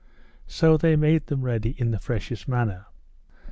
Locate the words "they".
0.77-0.95